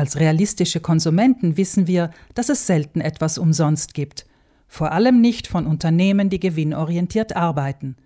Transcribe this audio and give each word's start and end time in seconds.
Als 0.00 0.18
realistische 0.18 0.80
Konsumenten 0.80 1.58
wissen 1.58 1.86
wir, 1.86 2.08
dass 2.32 2.48
es 2.48 2.66
selten 2.66 3.02
etwas 3.02 3.36
umsonst 3.36 3.92
gibt. 3.92 4.24
Vor 4.66 4.92
allem 4.92 5.20
nicht 5.20 5.46
von 5.46 5.66
Unternehmen, 5.66 6.30
die 6.30 6.40
gewinnorientiert 6.40 7.36
arbeiten. 7.36 7.96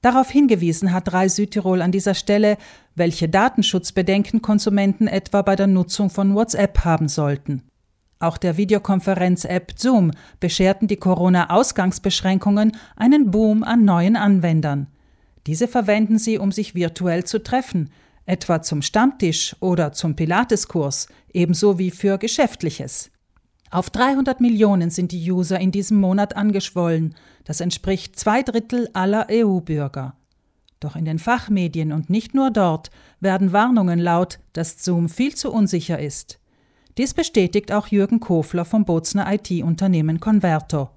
Darauf 0.00 0.30
hingewiesen 0.30 0.90
hat 0.90 1.12
Rai 1.12 1.28
Südtirol 1.28 1.82
an 1.82 1.92
dieser 1.92 2.14
Stelle, 2.14 2.56
welche 2.94 3.28
Datenschutzbedenken 3.28 4.40
Konsumenten 4.40 5.06
etwa 5.06 5.42
bei 5.42 5.54
der 5.54 5.66
Nutzung 5.66 6.08
von 6.08 6.34
WhatsApp 6.34 6.82
haben 6.86 7.08
sollten. 7.08 7.60
Auch 8.20 8.38
der 8.38 8.56
Videokonferenz-App 8.56 9.74
Zoom 9.76 10.12
bescherten 10.40 10.88
die 10.88 10.96
Corona-Ausgangsbeschränkungen 10.96 12.74
einen 12.96 13.30
Boom 13.30 13.64
an 13.64 13.84
neuen 13.84 14.16
Anwendern. 14.16 14.86
Diese 15.46 15.68
verwenden 15.68 16.18
sie, 16.18 16.38
um 16.38 16.52
sich 16.52 16.74
virtuell 16.74 17.24
zu 17.24 17.42
treffen, 17.42 17.90
etwa 18.26 18.62
zum 18.62 18.82
Stammtisch 18.82 19.56
oder 19.60 19.92
zum 19.92 20.16
Pilateskurs, 20.16 21.08
ebenso 21.32 21.78
wie 21.78 21.90
für 21.90 22.18
Geschäftliches. 22.18 23.10
Auf 23.70 23.90
300 23.90 24.40
Millionen 24.40 24.90
sind 24.90 25.12
die 25.12 25.30
User 25.30 25.58
in 25.58 25.72
diesem 25.72 25.98
Monat 25.98 26.36
angeschwollen, 26.36 27.14
das 27.44 27.60
entspricht 27.60 28.18
zwei 28.18 28.42
Drittel 28.42 28.88
aller 28.92 29.26
EU-Bürger. 29.30 30.14
Doch 30.80 30.96
in 30.96 31.04
den 31.04 31.18
Fachmedien 31.18 31.92
und 31.92 32.10
nicht 32.10 32.34
nur 32.34 32.50
dort 32.50 32.90
werden 33.20 33.52
Warnungen 33.52 33.98
laut, 33.98 34.38
dass 34.52 34.84
Zoom 34.84 35.08
viel 35.08 35.34
zu 35.34 35.50
unsicher 35.50 35.98
ist. 35.98 36.38
Dies 36.98 37.14
bestätigt 37.14 37.72
auch 37.72 37.88
Jürgen 37.88 38.20
Kofler 38.20 38.64
vom 38.64 38.84
Bozner 38.84 39.26
IT-Unternehmen 39.32 40.20
Converto. 40.20 40.90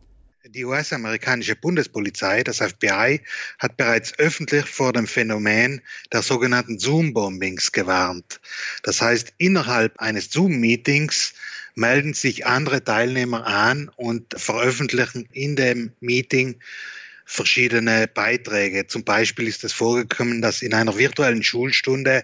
Die 0.46 0.64
US-amerikanische 0.64 1.56
Bundespolizei, 1.56 2.44
das 2.44 2.60
FBI, 2.60 3.22
hat 3.60 3.76
bereits 3.76 4.18
öffentlich 4.18 4.66
vor 4.66 4.94
dem 4.94 5.08
Phänomen 5.08 5.82
der 6.14 6.22
sogenannten 6.22 6.80
Zoom-Bombings 6.80 7.72
gewarnt. 7.72 8.40
Das 8.84 9.02
heißt, 9.02 9.34
innerhalb 9.40 10.00
eines 10.00 10.32
Zoom-Meetings 10.32 11.34
melden 11.76 12.14
sich 12.14 12.46
andere 12.46 12.84
Teilnehmer 12.84 13.46
an 13.46 13.90
und 13.96 14.40
veröffentlichen 14.40 15.28
in 15.32 15.56
dem 15.56 15.92
Meeting 16.00 16.60
verschiedene 17.26 18.08
Beiträge. 18.08 18.88
Zum 18.88 19.04
Beispiel 19.04 19.48
ist 19.48 19.64
es 19.64 19.74
vorgekommen, 19.74 20.42
dass 20.42 20.62
in 20.62 20.74
einer 20.74 20.98
virtuellen 20.98 21.44
Schulstunde 21.44 22.24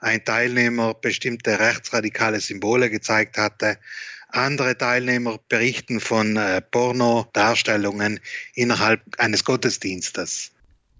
ein 0.00 0.24
Teilnehmer 0.24 0.94
bestimmte 0.94 1.58
rechtsradikale 1.58 2.40
Symbole 2.40 2.88
gezeigt 2.88 3.36
hatte. 3.36 3.78
Andere 4.28 4.76
Teilnehmer 4.76 5.38
berichten 5.48 6.00
von 6.00 6.36
äh, 6.36 6.60
Pornodarstellungen 6.60 8.20
innerhalb 8.54 9.00
eines 9.18 9.44
Gottesdienstes. 9.44 10.52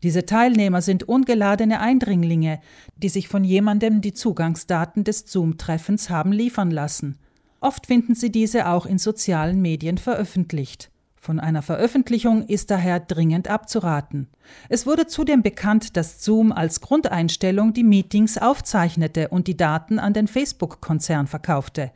Diese 0.03 0.25
Teilnehmer 0.25 0.81
sind 0.81 1.09
ungeladene 1.09 1.81
Eindringlinge, 1.81 2.61
die 2.97 3.09
sich 3.09 3.29
von 3.29 3.45
jemandem 3.45 4.01
die 4.01 4.15
Zugangsdaten 4.15 5.05
des 5.05 5.27
Zoom-Treffens 5.27 6.09
haben 6.09 6.33
liefern 6.33 6.71
lassen. 6.71 7.19
Oft 7.61 7.87
finden 7.87 8.15
Sie 8.15 8.31
diese 8.31 8.69
auch 8.69 8.87
in 8.87 8.99
sozialen 8.99 9.61
Medien 9.61 9.99
veröffentlicht. 9.99 10.91
Von 11.17 11.41
einer 11.41 11.63
Veröffentlichung 11.63 12.47
ist 12.47 12.71
daher 12.71 13.01
dringend 13.01 13.49
abzuraten. 13.49 14.29
Es 14.69 14.87
wurde 14.87 15.09
zudem 15.09 15.43
bekannt, 15.43 15.97
dass 15.97 16.23
Zoom 16.25 16.53
als 16.53 16.81
Grundeinstellung 16.81 17.75
die 17.75 17.83
Meetings 17.83 18.39
aufzeichnete 18.39 19.29
und 19.29 19.49
die 19.49 19.57
Daten 19.57 19.99
an 19.99 20.15
den 20.15 20.29
Facebook-Konzern 20.29 21.27
verkaufte. 21.27 21.91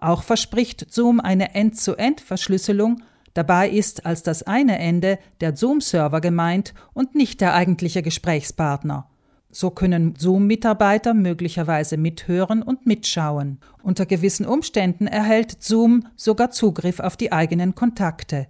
Auch 0.00 0.22
verspricht 0.22 0.86
Zoom 0.90 1.20
eine 1.20 1.54
End-zu-End-Verschlüsselung, 1.54 3.02
dabei 3.34 3.68
ist 3.68 4.06
als 4.06 4.22
das 4.22 4.42
eine 4.42 4.78
Ende 4.78 5.18
der 5.40 5.54
Zoom-Server 5.54 6.22
gemeint 6.22 6.72
und 6.94 7.14
nicht 7.14 7.40
der 7.42 7.54
eigentliche 7.54 8.02
Gesprächspartner. 8.02 9.10
So 9.50 9.70
können 9.70 10.14
Zoom-Mitarbeiter 10.16 11.12
möglicherweise 11.12 11.96
mithören 11.96 12.62
und 12.62 12.86
mitschauen. 12.86 13.58
Unter 13.82 14.06
gewissen 14.06 14.46
Umständen 14.46 15.06
erhält 15.06 15.62
Zoom 15.62 16.06
sogar 16.16 16.50
Zugriff 16.50 17.00
auf 17.00 17.16
die 17.16 17.32
eigenen 17.32 17.74
Kontakte. 17.74 18.46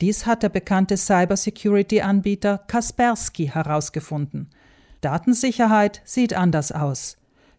Dies 0.00 0.26
hat 0.26 0.42
der 0.42 0.48
bekannte 0.48 0.96
Cybersecurity-Anbieter 0.96 2.58
Kaspersky 2.66 3.46
herausgefunden. 3.46 4.50
Datensicherheit 5.00 6.02
sieht 6.04 6.34
anders 6.34 6.72
aus. 6.72 7.16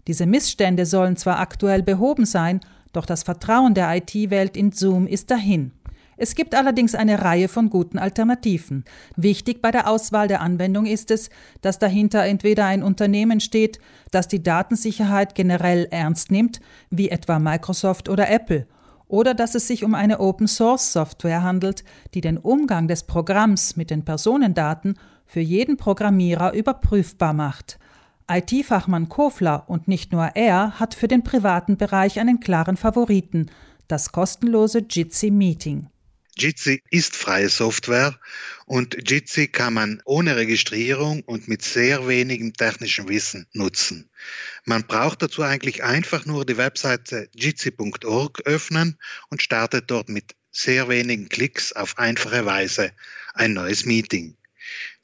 Diese 0.08 0.26
Missstände 0.26 0.86
sollen 0.86 1.16
zwar 1.16 1.40
aktuell 1.40 1.82
behoben 1.82 2.26
sein, 2.26 2.60
doch 2.94 3.06
das 3.06 3.24
Vertrauen 3.24 3.74
der 3.74 3.94
IT-Welt 3.96 4.56
in 4.56 4.72
Zoom 4.72 5.08
ist 5.08 5.30
dahin. 5.30 5.74
Es 6.16 6.36
gibt 6.36 6.56
allerdings 6.56 6.96
eine 6.96 7.22
Reihe 7.22 7.48
von 7.48 7.70
guten 7.70 7.98
Alternativen. 7.98 8.86
Wichtig 9.16 9.62
bei 9.62 9.72
der 9.72 9.90
Auswahl 9.90 10.28
der 10.28 10.42
Anwendung 10.42 10.86
ist 10.86 11.12
es, 11.12 11.30
dass 11.62 11.80
dahinter 11.80 12.24
entweder 12.24 12.66
ein 12.66 12.84
Unternehmen 12.84 13.40
steht, 13.40 13.80
das 14.12 14.28
die 14.28 14.44
Datensicherheit 14.44 15.36
generell 15.36 15.88
ernst 15.90 16.32
nimmt, 16.32 16.62
wie 16.90 17.10
etwa 17.10 17.40
Microsoft 17.40 18.10
oder 18.10 18.30
Apple, 18.30 18.68
oder 19.08 19.34
dass 19.34 19.56
es 19.56 19.68
sich 19.68 19.84
um 19.84 19.96
eine 19.96 20.20
Open-Source-Software 20.20 21.44
handelt, 21.44 21.84
die 22.14 22.22
den 22.22 22.38
Umgang 22.38 22.88
des 22.88 23.04
Programms 23.04 23.76
mit 23.76 23.90
den 23.90 24.06
Personendaten 24.06 24.96
für 25.26 25.42
jeden 25.42 25.78
Programmierer 25.78 26.54
überprüfbar 26.54 27.34
macht. 27.34 27.80
IT-Fachmann 28.30 29.10
Kofler 29.10 29.66
und 29.68 29.88
nicht 29.88 30.12
nur 30.12 30.32
er 30.36 30.80
hat 30.80 30.94
für 30.94 31.08
den 31.08 31.24
privaten 31.24 31.78
Bereich 31.78 32.20
einen 32.20 32.40
klaren 32.40 32.78
Favoriten, 32.78 33.50
das 33.88 34.12
kostenlose 34.12 34.86
Jitsi 34.90 35.32
Meeting. 35.32 35.88
Jitsi 36.36 36.82
ist 36.90 37.16
freie 37.16 37.50
Software 37.50 38.18
und 38.66 38.98
Jitsi 39.08 39.48
kann 39.48 39.74
man 39.74 40.02
ohne 40.06 40.36
Registrierung 40.36 41.22
und 41.22 41.48
mit 41.48 41.62
sehr 41.62 42.08
wenigem 42.08 42.54
technischem 42.54 43.08
Wissen 43.08 43.48
nutzen. 43.54 44.10
Man 44.66 44.84
braucht 44.84 45.22
dazu 45.22 45.44
eigentlich 45.44 45.84
einfach 45.84 46.26
nur 46.26 46.46
die 46.46 46.58
Webseite 46.58 47.30
jitsi.org 47.36 48.42
öffnen 48.46 48.98
und 49.30 49.44
startet 49.44 49.92
dort 49.92 50.10
mit 50.10 50.36
sehr 50.52 50.90
wenigen 50.90 51.30
Klicks 51.30 51.72
auf 51.74 51.98
einfache 52.00 52.46
Weise 52.46 52.92
ein 53.34 53.54
neues 53.54 53.86
Meeting. 53.86 54.36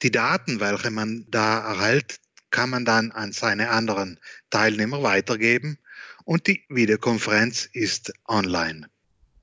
Die 0.02 0.10
Daten, 0.10 0.58
welche 0.58 0.90
man 0.90 1.26
da 1.28 1.60
erhält, 1.60 2.18
kann 2.50 2.70
man 2.70 2.84
dann 2.84 3.12
an 3.12 3.32
seine 3.32 3.70
anderen 3.70 4.18
Teilnehmer 4.50 5.02
weitergeben 5.02 5.78
und 6.24 6.46
die 6.46 6.62
Videokonferenz 6.68 7.68
ist 7.72 8.12
online. 8.28 8.86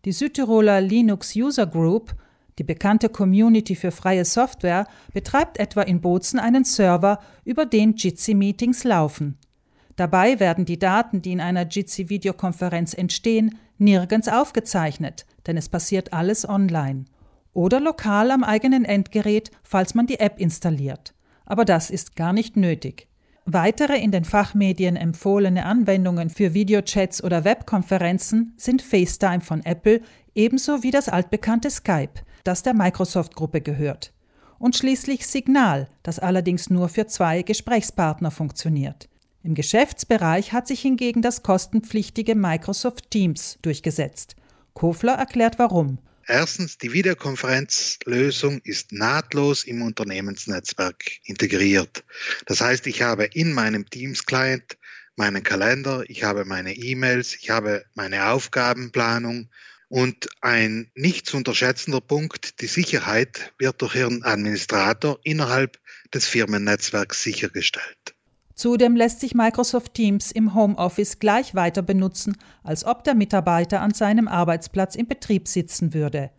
Die 0.06 0.12
Südtiroler 0.12 0.80
Linux 0.82 1.36
User 1.36 1.68
Group, 1.68 2.16
die 2.60 2.64
bekannte 2.64 3.10
Community 3.10 3.76
für 3.76 3.92
freie 3.92 4.26
Software, 4.26 4.88
betreibt 5.14 5.60
etwa 5.60 5.82
in 5.82 6.02
Bozen 6.02 6.40
einen 6.40 6.64
Server, 6.64 7.20
über 7.44 7.66
den 7.66 7.96
Jitsi-Meetings 7.96 8.84
laufen. 8.84 9.38
Dabei 9.96 10.40
werden 10.40 10.66
die 10.66 10.80
Daten, 10.80 11.22
die 11.22 11.34
in 11.34 11.42
einer 11.42 11.68
Jitsi-Videokonferenz 11.68 12.94
entstehen, 12.94 13.58
nirgends 13.78 14.28
aufgezeichnet, 14.28 15.26
denn 15.46 15.58
es 15.58 15.70
passiert 15.70 16.14
alles 16.14 16.48
online. 16.48 17.06
Oder 17.54 17.80
lokal 17.80 18.32
am 18.32 18.44
eigenen 18.44 18.86
Endgerät, 18.86 19.52
falls 19.64 19.96
man 19.96 20.06
die 20.06 20.20
App 20.20 20.40
installiert. 20.40 21.16
Aber 21.48 21.66
das 21.66 21.90
ist 21.90 22.16
gar 22.16 22.34
nicht 22.34 22.56
nötig. 22.56 23.08
Weitere 23.46 23.98
in 23.98 24.12
den 24.12 24.26
Fachmedien 24.26 24.98
empfohlene 24.98 25.66
Anwendungen 25.66 26.30
für 26.30 26.54
Videochats 26.54 27.24
oder 27.24 27.46
Webkonferenzen 27.46 28.54
sind 28.58 28.82
FaceTime 28.82 29.40
von 29.40 29.66
Apple 29.66 30.02
ebenso 30.36 30.84
wie 30.84 30.92
das 30.92 31.08
altbekannte 31.08 31.70
Skype, 31.70 32.22
das 32.44 32.62
der 32.62 32.74
Microsoft-Gruppe 32.74 33.62
gehört. 33.62 34.12
Und 34.60 34.76
schließlich 34.76 35.26
Signal, 35.26 35.88
das 36.04 36.20
allerdings 36.20 36.70
nur 36.70 36.90
für 36.90 37.08
zwei 37.08 37.42
Gesprächspartner 37.42 38.32
funktioniert. 38.32 39.08
Im 39.44 39.56
Geschäftsbereich 39.56 40.52
hat 40.52 40.68
sich 40.68 40.82
hingegen 40.82 41.22
das 41.22 41.42
kostenpflichtige 41.42 42.36
Microsoft 42.36 43.10
Teams 43.12 43.60
durchgesetzt. 43.62 44.36
Kofler 44.74 45.14
erklärt 45.14 45.58
warum. 45.58 46.00
Erstens, 46.30 46.78
die 46.78 46.92
Videokonferenzlösung 46.92 48.60
ist 48.66 48.92
nahtlos 48.92 49.64
im 49.64 49.82
Unternehmensnetzwerk 49.82 51.06
integriert. 51.24 52.04
Das 52.46 52.60
heißt, 52.60 52.86
ich 52.88 53.02
habe 53.02 53.24
in 53.24 53.54
meinem 53.54 53.90
Teams-Client 53.90 54.78
meinen 55.16 55.42
Kalender, 55.42 56.04
ich 56.08 56.26
habe 56.26 56.44
meine 56.44 56.76
E-Mails, 56.76 57.34
ich 57.36 57.50
habe 57.50 57.86
meine 57.96 58.28
Aufgabenplanung 58.28 59.50
und 59.88 60.28
ein 60.42 60.92
nicht 60.96 61.28
zu 61.28 61.38
unterschätzender 61.38 62.02
Punkt, 62.02 62.60
die 62.60 62.68
Sicherheit 62.68 63.54
wird 63.58 63.82
durch 63.82 63.96
Ihren 63.96 64.24
Administrator 64.24 65.20
innerhalb 65.24 65.80
des 66.14 66.28
Firmennetzwerks 66.28 67.24
sichergestellt. 67.24 68.17
Zudem 68.58 68.96
lässt 68.96 69.20
sich 69.20 69.36
Microsoft 69.36 69.94
Teams 69.94 70.32
im 70.32 70.56
Homeoffice 70.56 71.20
gleich 71.20 71.54
weiter 71.54 71.84
benutzen, 71.84 72.36
als 72.64 72.86
ob 72.86 73.04
der 73.04 73.14
Mitarbeiter 73.14 73.82
an 73.82 73.94
seinem 73.94 74.28
Arbeitsplatz 74.28 74.96
im 74.96 75.06
Betrieb 75.06 75.48
sitzen 75.48 75.94
würde. 75.94 76.32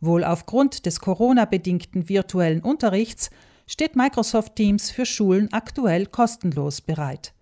Wohl 0.00 0.22
aufgrund 0.22 0.86
des 0.86 1.00
Corona-bedingten 1.00 2.08
virtuellen 2.08 2.62
Unterrichts 2.62 3.30
steht 3.66 3.96
Microsoft 3.96 4.54
Teams 4.54 4.92
für 4.92 5.04
Schulen 5.04 5.52
aktuell 5.52 6.06
kostenlos 6.06 6.80
bereit. 6.80 7.34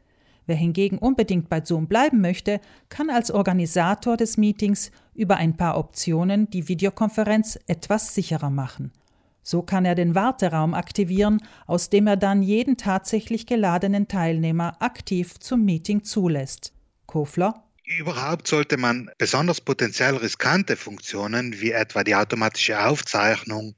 Wer 0.46 0.56
hingegen 0.56 0.96
unbedingt 0.96 1.50
bei 1.50 1.62
Zoom 1.62 1.86
bleiben 1.86 2.22
möchte, 2.22 2.62
kann 2.88 3.10
als 3.10 3.30
Organisator 3.30 4.16
des 4.16 4.38
Meetings 4.38 4.92
über 5.14 5.36
ein 5.36 5.58
paar 5.58 5.76
Optionen 5.76 6.48
die 6.48 6.68
Videokonferenz 6.68 7.58
etwas 7.66 8.14
sicherer 8.14 8.50
machen. 8.50 8.92
So 9.42 9.62
kann 9.62 9.84
er 9.84 9.94
den 9.94 10.14
Warteraum 10.14 10.74
aktivieren, 10.74 11.42
aus 11.66 11.90
dem 11.90 12.06
er 12.06 12.16
dann 12.16 12.42
jeden 12.42 12.76
tatsächlich 12.76 13.46
geladenen 13.46 14.08
Teilnehmer 14.08 14.76
aktiv 14.80 15.38
zum 15.40 15.64
Meeting 15.64 16.04
zulässt. 16.04 16.72
Kofler 17.06 17.64
Überhaupt 17.84 18.46
sollte 18.46 18.76
man 18.76 19.10
besonders 19.18 19.60
potenziell 19.60 20.16
riskante 20.16 20.76
Funktionen 20.76 21.60
wie 21.60 21.72
etwa 21.72 22.04
die 22.04 22.14
automatische 22.14 22.80
Aufzeichnung, 22.80 23.74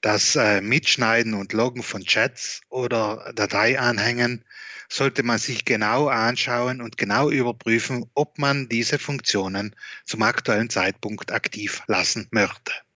das 0.00 0.36
äh, 0.36 0.60
Mitschneiden 0.60 1.34
und 1.34 1.52
Loggen 1.52 1.82
von 1.82 2.04
Chats 2.04 2.60
oder 2.68 3.32
Dateianhängen, 3.34 4.44
sollte 4.88 5.22
man 5.22 5.38
sich 5.38 5.64
genau 5.64 6.06
anschauen 6.06 6.80
und 6.80 6.96
genau 6.96 7.30
überprüfen, 7.30 8.08
ob 8.14 8.38
man 8.38 8.68
diese 8.68 8.98
Funktionen 8.98 9.74
zum 10.04 10.22
aktuellen 10.22 10.70
Zeitpunkt 10.70 11.32
aktiv 11.32 11.82
lassen 11.88 12.28
möchte. 12.30 12.72